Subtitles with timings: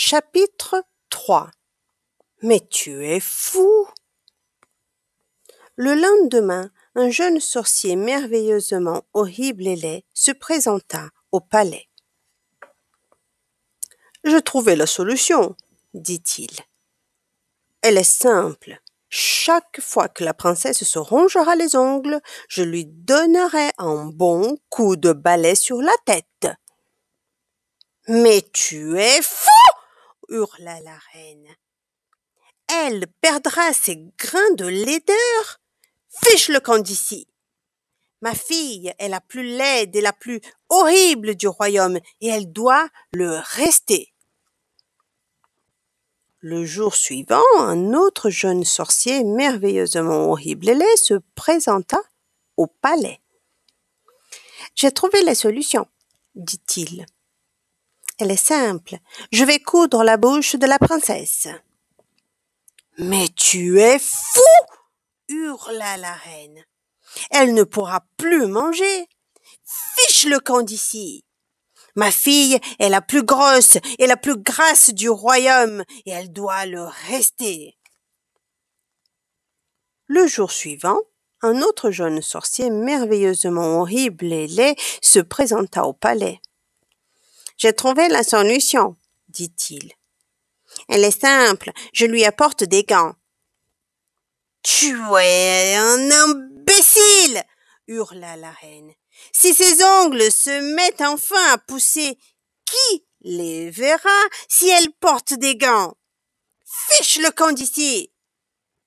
[0.00, 1.50] Chapitre 3
[2.42, 3.88] Mais tu es fou
[5.74, 11.88] Le lendemain, un jeune sorcier merveilleusement horrible et laid se présenta au palais.
[14.22, 15.56] J'ai trouvé la solution,
[15.94, 16.56] dit-il.
[17.82, 18.80] Elle est simple.
[19.08, 24.94] Chaque fois que la princesse se rongera les ongles, je lui donnerai un bon coup
[24.94, 26.46] de balai sur la tête.
[28.06, 29.57] Mais tu es fou
[30.28, 31.48] hurla la reine.
[32.68, 35.60] Elle perdra ses grains de laideur?
[36.24, 37.28] Fiche le camp d'ici.
[38.20, 42.88] Ma fille est la plus laide et la plus horrible du royaume, et elle doit
[43.12, 44.12] le rester.
[46.40, 52.00] Le jour suivant, un autre jeune sorcier merveilleusement horrible et laid se présenta
[52.56, 53.20] au palais.
[54.74, 55.86] J'ai trouvé la solution,
[56.34, 57.06] dit-il.
[58.18, 58.96] Elle est simple.
[59.32, 61.48] Je vais coudre la bouche de la princesse.
[62.98, 64.40] Mais tu es fou
[65.28, 66.64] hurla la reine.
[67.30, 69.06] Elle ne pourra plus manger.
[69.96, 71.24] Fiche le camp d'ici.
[71.94, 76.66] Ma fille est la plus grosse et la plus grasse du royaume, et elle doit
[76.66, 77.76] le rester.
[80.06, 80.98] Le jour suivant,
[81.42, 86.40] un autre jeune sorcier merveilleusement horrible et laid se présenta au palais.
[87.58, 88.96] J'ai trouvé la solution,
[89.28, 89.92] dit-il.
[90.88, 93.14] Elle est simple, je lui apporte des gants.
[94.62, 97.42] Tu es un imbécile
[97.88, 98.92] hurla la reine.
[99.32, 102.16] Si ses ongles se mettent enfin à pousser,
[102.64, 105.96] qui les verra si elle porte des gants?
[106.90, 108.12] Fiche le camp d'ici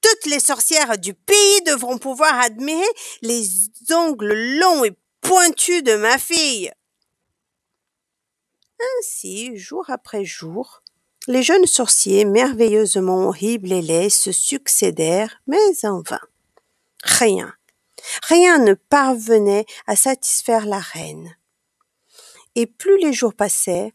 [0.00, 2.86] Toutes les sorcières du pays devront pouvoir admirer
[3.22, 3.48] les
[3.90, 6.70] ongles longs et pointus de ma fille.
[9.00, 10.82] Ainsi, jour après jour,
[11.26, 16.20] les jeunes sorciers merveilleusement horribles et laids se succédèrent, mais en vain.
[17.02, 17.54] Rien,
[18.28, 21.34] rien ne parvenait à satisfaire la reine.
[22.56, 23.94] Et plus les jours passaient,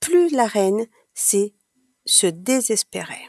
[0.00, 0.84] plus la reine
[1.14, 3.28] se désespérait.